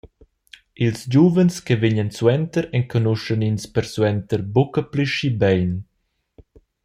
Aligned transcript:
Ils 0.85 1.01
giuvens 1.11 1.55
che 1.65 1.75
vegnan 1.81 2.11
suenter 2.17 2.65
enconuschan 2.77 3.45
ins 3.49 3.65
persuenter 3.75 4.41
buca 4.53 4.81
pli 4.91 5.05
schi 5.11 5.29
bein. 5.41 5.71